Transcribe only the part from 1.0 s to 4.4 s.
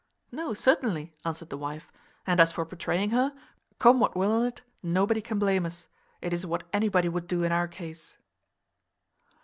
answered the wife; "and as for betraying her, come what will